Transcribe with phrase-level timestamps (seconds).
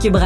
[0.00, 0.16] Cube.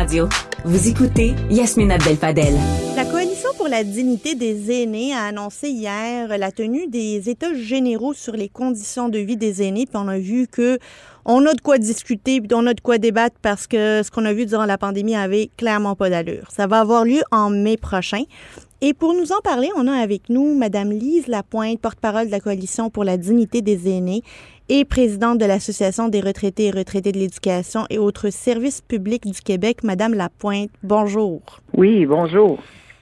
[0.65, 2.54] Vous écoutez Yasmine Abdel-Fadel.
[2.96, 8.12] La Coalition pour la dignité des aînés a annoncé hier la tenue des états généraux
[8.12, 9.87] sur les conditions de vie des aînés.
[9.95, 10.79] On a vu que
[11.25, 14.25] on a de quoi discuter, puis on a de quoi débattre parce que ce qu'on
[14.25, 16.48] a vu durant la pandémie avait clairement pas d'allure.
[16.50, 18.23] Ça va avoir lieu en mai prochain.
[18.82, 22.41] Et pour nous en parler, on a avec nous Madame Lise Lapointe, porte-parole de la
[22.41, 24.23] Coalition pour la dignité des aînés
[24.71, 29.41] et présidente de l'Association des retraités et retraités de l'éducation et autres services publics du
[29.41, 29.83] Québec.
[29.83, 31.43] Madame Lapointe, bonjour.
[31.74, 32.60] Oui, bonjour.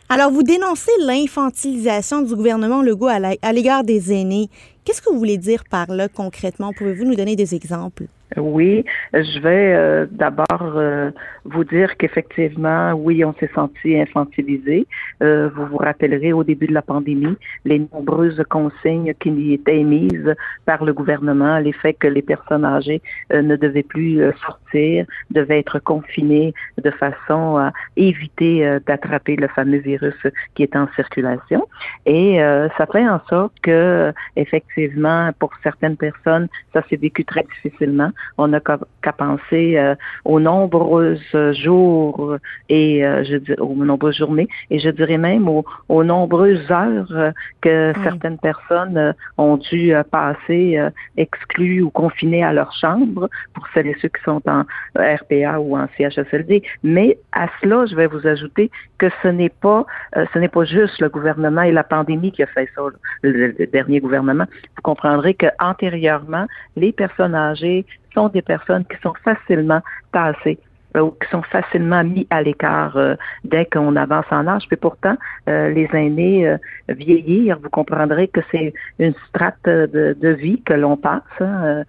[0.08, 4.48] Alors, vous dénoncez l'infantilisation du gouvernement Legault à l'égard des aînés.
[4.82, 6.72] Qu'est-ce que vous voulez dire par là concrètement?
[6.72, 8.06] Pouvez-vous nous donner des exemples?
[8.36, 11.10] Oui, je vais euh, d'abord euh,
[11.44, 14.86] vous dire qu'effectivement, oui, on s'est senti infantilisé.
[15.22, 19.78] Euh, vous vous rappellerez au début de la pandémie les nombreuses consignes qui y étaient
[19.78, 20.34] émises
[20.66, 23.00] par le gouvernement, l'effet que les personnes âgées
[23.32, 26.52] ne devaient plus sortir, devaient être confinées
[26.82, 30.16] de façon à éviter d'attraper le fameux virus
[30.54, 31.66] qui est en circulation.
[32.04, 32.38] Et
[32.76, 38.48] ça fait en sorte que, effectivement, pour certaines personnes, ça s'est vécu très difficilement on
[38.48, 41.18] n'a qu'à penser euh, aux nombreux
[41.52, 42.36] jours
[42.68, 47.32] et euh, je dis, aux nombreuses journées et je dirais même aux, nombreuses heures euh,
[47.60, 50.80] que certaines personnes ont dû passer
[51.16, 54.64] exclues ou confinées à leur chambre pour celles et ceux qui sont en
[54.96, 56.62] RPA ou en CHSLD.
[56.82, 61.00] Mais à cela, je vais vous ajouter que ce n'est pas ce n'est pas juste
[61.00, 62.82] le gouvernement et la pandémie qui a fait ça,
[63.22, 64.44] le, le dernier gouvernement.
[64.76, 66.46] Vous comprendrez que antérieurement,
[66.76, 67.84] les personnes âgées
[68.18, 69.80] sont des personnes qui sont facilement
[70.12, 70.58] tassées
[70.96, 74.64] euh, ou qui sont facilement mis à l'écart euh, dès qu'on avance en âge.
[74.66, 75.16] Puis pourtant,
[75.48, 76.56] euh, les aînés
[76.88, 81.22] vieillir, vous comprendrez que c'est une strate de, vie que l'on passe.
[81.40, 81.84] Hein.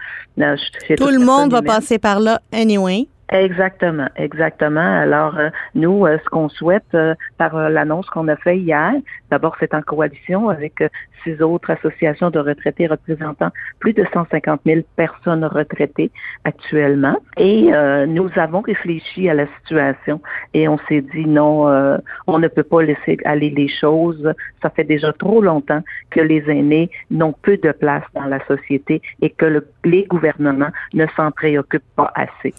[0.97, 3.07] Tout le monde va passer par là anyway.
[3.31, 5.01] Exactement, exactement.
[5.01, 5.37] Alors,
[5.75, 6.97] nous, ce qu'on souhaite
[7.37, 8.93] par l'annonce qu'on a fait hier,
[9.29, 10.81] d'abord, c'est en coalition avec
[11.23, 16.11] six autres associations de retraités représentant plus de 150 000 personnes retraitées
[16.43, 17.17] actuellement.
[17.37, 20.21] Et euh, nous avons réfléchi à la situation
[20.53, 21.97] et on s'est dit non, euh,
[22.27, 24.33] on ne peut pas laisser aller les choses.
[24.61, 29.01] Ça fait déjà trop longtemps que les aînés n'ont peu de place dans la société
[29.21, 32.53] et que le, les gouvernements ne s'en préoccupent pas assez.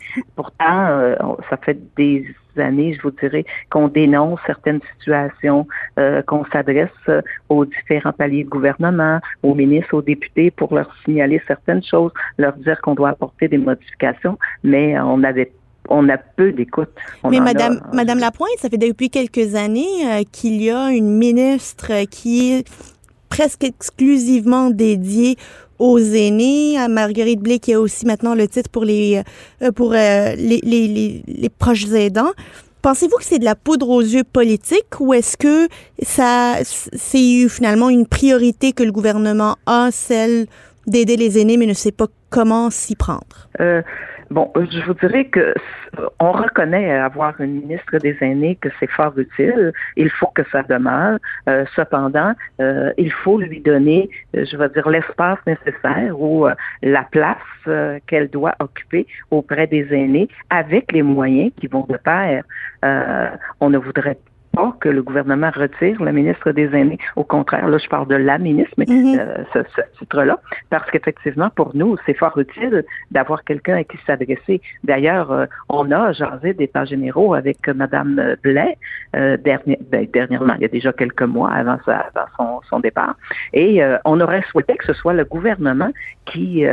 [0.60, 1.16] Euh,
[1.48, 2.26] ça fait des
[2.59, 5.66] années, je vous dirais, qu'on dénonce certaines situations,
[5.98, 10.94] euh, qu'on s'adresse euh, aux différents paliers de gouvernement, aux ministres, aux députés pour leur
[11.04, 15.53] signaler certaines choses, leur dire qu'on doit apporter des modifications, mais on avait
[15.88, 16.91] on a peu d'écoute.
[17.28, 22.04] Mais Madame, Madame Lapointe, ça fait depuis quelques années euh, qu'il y a une ministre
[22.09, 22.69] qui est
[23.28, 25.37] presque exclusivement dédiée
[25.80, 26.78] aux aînés.
[26.78, 29.22] À Marguerite Blé, qui a aussi maintenant le titre pour les,
[29.62, 32.30] euh, pour, euh, les, les, les, proches aidants.
[32.82, 35.69] Pensez-vous que c'est de la poudre aux yeux politique ou est-ce que
[36.02, 40.46] ça c'est finalement une priorité que le gouvernement a, celle
[40.86, 43.48] d'aider les aînés, mais ne sait pas comment s'y prendre?
[43.60, 43.82] Euh,
[44.30, 45.52] Bon, euh, je vous dirais que
[46.20, 49.72] on reconnaît avoir une ministre des aînés que c'est fort utile.
[49.96, 51.18] Il faut que ça demeure.
[51.48, 56.46] Euh, cependant, euh, il faut lui donner, je vais dire, l'espace nécessaire ou
[56.82, 57.38] la place
[58.06, 62.44] qu'elle doit occuper auprès des aînés avec les moyens qui vont de pair.
[63.60, 64.19] on ne voudrait
[64.53, 66.99] pas que le gouvernement retire le ministre des Aînés.
[67.16, 69.19] Au contraire, là, je parle de la ministre, mais mhm.
[69.19, 70.38] euh, ce, titre-là,
[70.71, 74.61] parce qu'effectivement, pour nous, c'est fort utile d'avoir quelqu'un à qui s'adresser.
[74.84, 78.77] D'ailleurs, euh, on a jasé d'états généraux avec Mme Blais
[79.16, 79.59] euh, ben,
[80.12, 81.78] dernièrement, il y a déjà quelques mois avant,
[82.37, 83.17] son, son, départ,
[83.53, 85.91] et on aurait souhaité que ce soit le gouvernement
[86.25, 86.65] qui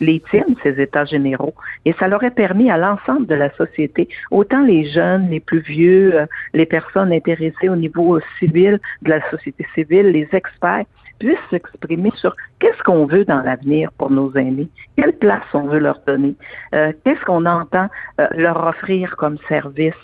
[0.00, 1.54] les tienne, ces états généraux,
[1.84, 6.14] et ça l'aurait permis à l'ensemble de la société, autant les jeunes, les plus vieux,
[6.52, 10.84] les personnes intéressés au niveau civil, de la société civile, les experts
[11.18, 15.78] puissent s'exprimer sur qu'est-ce qu'on veut dans l'avenir pour nos aînés, quelle place on veut
[15.78, 16.34] leur donner,
[16.74, 17.88] euh, qu'est-ce qu'on entend
[18.20, 19.94] euh, leur offrir comme service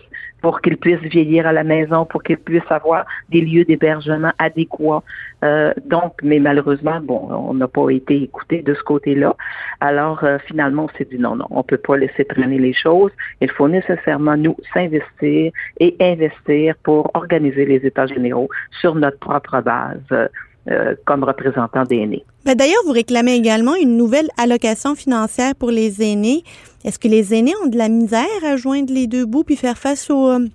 [0.42, 5.02] pour qu'ils puissent vieillir à la maison, pour qu'ils puissent avoir des lieux d'hébergement adéquats.
[5.44, 9.34] Euh, donc, mais malheureusement, bon, on n'a pas été écouté de ce côté-là.
[9.80, 13.10] Alors, finalement, on s'est dit non, non, on peut pas laisser traîner les choses.
[13.40, 18.48] Il faut nécessairement nous s'investir et investir pour organiser les États généraux
[18.80, 20.28] sur notre propre base
[20.68, 22.24] euh, comme représentant des aînés.
[22.44, 26.42] Ben, d'ailleurs, vous réclamez également une nouvelle allocation financière pour les aînés.
[26.84, 29.78] Est-ce que les aînés ont de la misère à joindre les deux bouts puis faire
[29.78, 30.48] face aux, euh,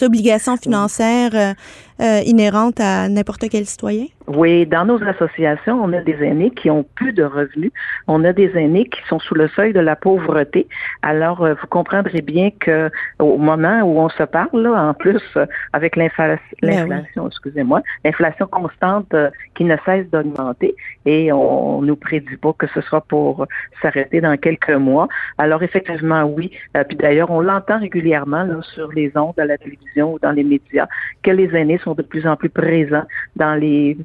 [0.00, 1.54] obligations financières
[2.00, 4.06] inhérente à n'importe quel citoyen?
[4.28, 7.72] Oui, dans nos associations, on a des aînés qui ont plus de revenus.
[8.06, 10.68] On a des aînés qui sont sous le seuil de la pauvreté.
[11.02, 15.20] Alors, euh, vous comprendrez bien que au moment où on se parle, là, en plus,
[15.36, 16.08] euh, avec ben
[16.62, 22.68] l'inflation, excusez-moi, l'inflation constante euh, qui ne cesse d'augmenter, et on, nous prédit pas que
[22.68, 23.46] ce sera pour
[23.80, 25.08] s'arrêter dans quelques mois.
[25.38, 26.52] Alors, effectivement, oui.
[26.88, 30.44] puis d'ailleurs, on l'entend régulièrement là, sur les ondes, à la télévision ou dans les
[30.44, 30.86] médias,
[31.22, 33.04] que les aînés sont de plus en plus présents
[33.36, 33.96] dans les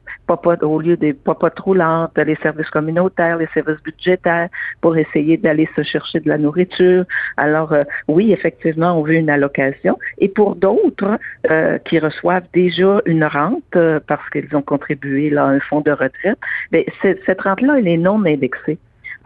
[0.62, 4.50] au lieu des popotes roulantes, les services communautaires, les services budgétaires,
[4.82, 7.06] pour essayer d'aller se chercher de la nourriture.
[7.38, 9.98] Alors, euh, oui, effectivement, on veut une allocation.
[10.20, 11.20] Et pour d'autres
[11.50, 15.82] euh, qui reçoivent déjà une rente euh, parce qu'ils ont contribué là, à un fonds
[15.82, 16.38] de retraite,
[16.72, 18.78] mais cette rente-là, elle est non indexée.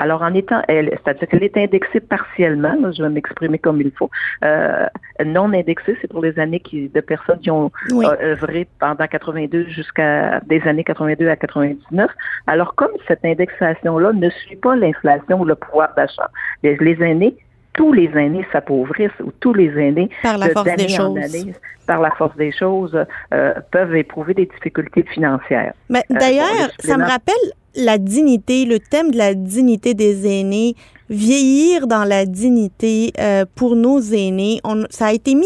[0.01, 4.09] Alors, en étant, c'est-à-dire qu'elle est indexée partiellement, je vais m'exprimer comme il faut.
[4.43, 4.87] Euh,
[5.23, 9.67] non indexée, c'est pour les années qui, de personnes qui ont euh, œuvré pendant 82
[9.67, 12.09] jusqu'à des années 82 à 99.
[12.47, 16.31] Alors, comme cette indexation-là ne suit pas l'inflation ou le pouvoir d'achat,
[16.63, 17.37] les, les aînés
[17.73, 21.53] tous les aînés s'appauvrissent ou tous les aînés par la force des choses.
[21.87, 25.73] par la force des choses euh, peuvent éprouver des difficultés financières.
[25.89, 27.35] Mais d'ailleurs, ça me rappelle
[27.75, 30.75] la dignité, le thème de la dignité des aînés,
[31.09, 34.59] vieillir dans la dignité euh, pour nos aînés.
[34.63, 35.45] On, ça a été mis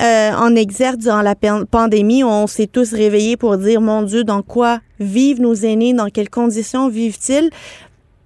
[0.00, 2.24] euh, en exergue durant la pandémie.
[2.24, 6.30] On s'est tous réveillés pour dire, mon Dieu, dans quoi vivent nos aînés, dans quelles
[6.30, 7.50] conditions vivent-ils?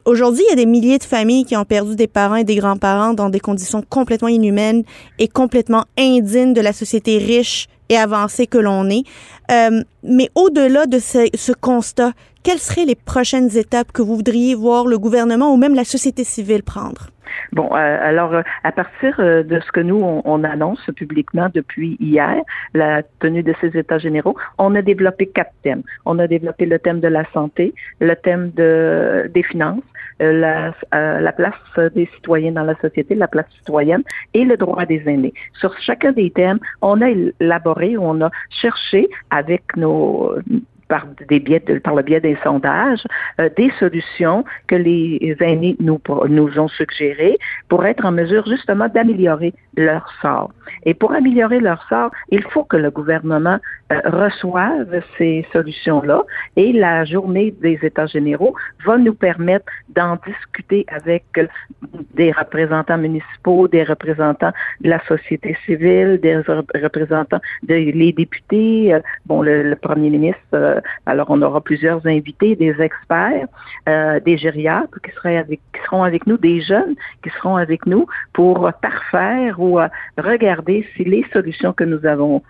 [0.05, 2.55] Aujourd'hui, il y a des milliers de familles qui ont perdu des parents et des
[2.55, 4.85] grands-parents dans des conditions complètement inhumaines
[5.19, 9.05] et complètement indignes de la société riche et avancée que l'on est.
[9.51, 12.13] Euh, mais au-delà de ce, ce, constat,
[12.43, 16.25] quelles seraient les prochaines étapes que vous voudriez voir le gouvernement ou même la société
[16.25, 17.11] civile prendre?
[17.53, 21.97] Bon, euh, alors euh, à partir euh, de ce que nous on, annonce publiquement depuis
[22.01, 22.37] hier,
[22.75, 25.83] la tenue de ces États généraux, on a développé quatre thèmes.
[26.05, 29.85] On a développé le thème de la santé, le thème de des finances,
[30.21, 31.55] la, la place
[31.95, 34.03] des citoyens dans la société, la place citoyenne
[34.35, 35.35] et le droit des aînés.
[35.55, 40.37] Sur chacun des thèmes, on a élaboré, on a cherché avec nos
[40.89, 43.05] par, des biais par le biais des sondages,
[43.41, 47.39] euh, des solutions que les aînés nous, nous ont suggérées
[47.69, 50.53] pour être en mesure justement d'améliorer leur sort.
[50.85, 53.59] Et pour améliorer leur sort, il faut que le gouvernement
[53.93, 56.23] euh, reçoive ces solutions-là
[56.57, 58.55] et la journée des États généraux
[58.85, 61.25] va nous permettre d'en discuter avec
[62.15, 69.43] des représentants municipaux, des représentants de la société civile, des représentants des députés, euh, bon,
[69.43, 70.76] le, premier ministre euh,
[71.07, 73.47] alors, on aura plusieurs invités, des experts,
[73.89, 78.71] euh, des gériatres qui, qui seront avec nous, des jeunes qui seront avec nous pour
[78.81, 79.89] parfaire ou euh,
[80.19, 82.43] regarder si les solutions que nous avons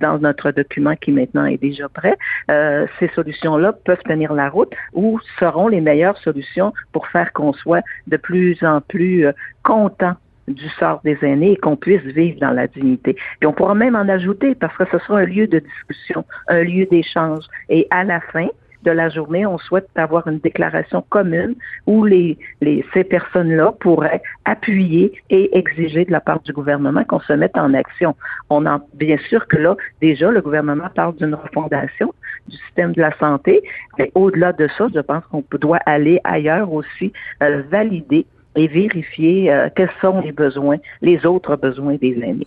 [0.00, 2.16] dans notre document qui maintenant est déjà prêt,
[2.48, 7.82] ces solutions-là peuvent tenir la route ou seront les meilleures solutions pour faire qu'on soit
[8.06, 9.26] de plus en plus
[9.62, 10.16] content
[10.48, 13.16] du sort des aînés et qu'on puisse vivre dans la dignité.
[13.40, 16.62] Et on pourra même en ajouter parce que ce sera un lieu de discussion, un
[16.62, 17.44] lieu d'échange.
[17.68, 18.48] Et à la fin
[18.82, 21.54] de la journée, on souhaite avoir une déclaration commune
[21.86, 27.20] où les, les ces personnes-là pourraient appuyer et exiger de la part du gouvernement qu'on
[27.20, 28.16] se mette en action.
[28.50, 32.12] On en, bien sûr que là, déjà, le gouvernement parle d'une refondation
[32.48, 33.62] du système de la santé,
[33.98, 37.12] mais au-delà de ça, je pense qu'on doit aller ailleurs aussi,
[37.42, 38.26] euh, valider
[38.56, 42.46] et vérifier euh, quels sont les besoins, les autres besoins des aînés.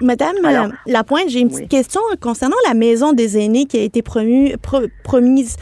[0.00, 4.02] Madame euh, Lapointe, j'ai une petite question concernant la maison des aînés qui a été
[4.02, 5.56] promise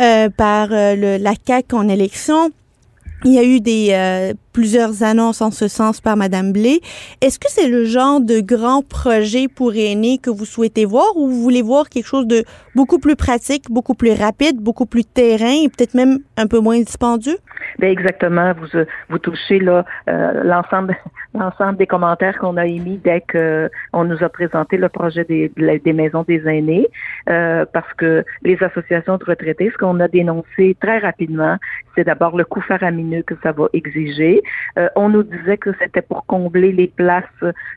[0.00, 2.50] euh, par la CAQ en élection.
[3.24, 6.80] Il y a eu des plusieurs annonces en ce sens par Madame Blé.
[7.20, 11.28] Est-ce que c'est le genre de grand projet pour aînés que vous souhaitez voir ou
[11.28, 12.44] vous voulez voir quelque chose de
[12.74, 16.78] beaucoup plus pratique, beaucoup plus rapide, beaucoup plus terrain et peut-être même un peu moins
[16.78, 17.38] dispendieux?
[17.78, 18.52] Bien exactement.
[18.54, 20.96] Vous euh, vous touchez là euh, l'ensemble
[21.34, 25.50] l'ensemble des commentaires qu'on a émis dès que on nous a présenté le projet des,
[25.56, 26.88] des maisons des aînés,
[27.28, 31.56] euh, parce que les associations de retraités, ce qu'on a dénoncé très rapidement,
[31.94, 34.42] c'est d'abord le coût faramineux que ça va exiger.
[34.96, 37.24] on nous disait que c'était pour combler les places,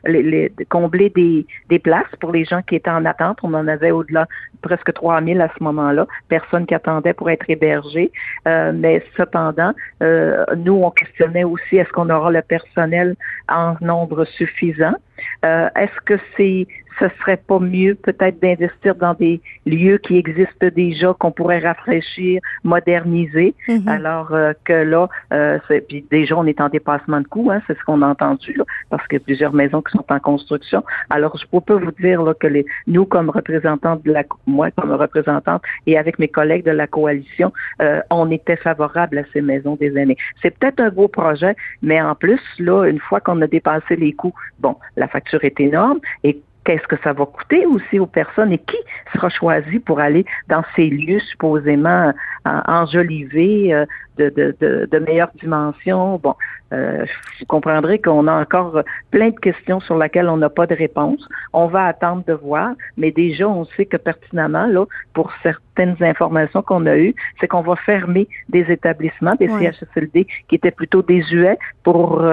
[0.04, 3.38] les, les, combler des, des places pour les gens qui étaient en attente.
[3.42, 4.26] On en avait au-delà
[4.62, 8.12] presque 3000 à ce moment-là, personnes qui attendaient pour être hébergées.
[8.46, 13.16] mais cependant, euh, nous, on questionnait aussi est-ce qu'on aura le personnel
[13.48, 14.94] en nombre suffisant.
[15.42, 16.66] Est-ce que c'est
[16.98, 22.40] ce serait pas mieux peut-être d'investir dans des lieux qui existent déjà, qu'on pourrait rafraîchir,
[22.64, 23.88] moderniser, mhm.
[23.88, 25.58] alors euh, que là, euh,
[25.88, 28.64] puis déjà on est en dépassement de coûts, hein, c'est ce qu'on a entendu, là,
[28.90, 30.84] parce qu'il y a plusieurs maisons qui sont en construction.
[31.10, 34.92] Alors je peux vous dire là, que les, nous, comme représentants de la, moi comme
[34.92, 39.76] représentante et avec mes collègues de la coalition, euh, on était favorable à ces maisons
[39.76, 40.16] des aînés.
[40.40, 44.12] C'est peut-être un beau projet, mais en plus là, une fois qu'on a dépassé les
[44.12, 48.52] coûts, bon, la facture est énorme et qu'est-ce que ça va coûter aussi aux personnes
[48.52, 48.76] et qui
[49.12, 52.12] sera choisi pour aller dans ces lieux supposément
[52.46, 53.86] euh, enjolivés euh,
[54.18, 56.18] de, de, de, de meilleures dimensions.
[56.22, 56.34] Bon,
[56.72, 57.04] euh,
[57.40, 61.26] vous comprendrez qu'on a encore plein de questions sur lesquelles on n'a pas de réponse.
[61.52, 66.62] On va attendre de voir, mais déjà, on sait que pertinemment, là, pour certaines informations
[66.62, 71.58] qu'on a eues, c'est qu'on va fermer des établissements, des CHSLD qui étaient plutôt désuets
[71.82, 72.24] pour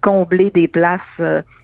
[0.00, 1.00] combler des places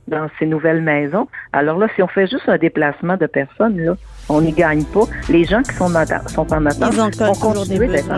[0.09, 1.29] dans ces nouvelles maisons.
[1.53, 3.95] Alors là, si on fait juste un déplacement de personnes, là,
[4.29, 5.05] on n'y gagne pas.
[5.29, 5.89] Les gens qui sont,
[6.29, 8.17] sont en attente vont continuer d'être en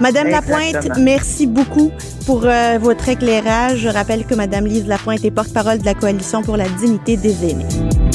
[0.00, 1.90] Madame Lapointe, merci beaucoup
[2.26, 3.78] pour euh, votre éclairage.
[3.78, 7.50] Je rappelle que Madame Lise Lapointe est porte-parole de la Coalition pour la dignité des
[7.50, 8.05] aînés.